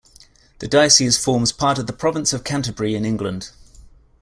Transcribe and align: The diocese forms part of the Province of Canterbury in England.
The 0.57 0.67
diocese 0.67 1.15
forms 1.23 1.51
part 1.51 1.77
of 1.77 1.85
the 1.85 1.93
Province 1.93 2.33
of 2.33 2.43
Canterbury 2.43 2.95
in 2.95 3.05
England. 3.05 3.51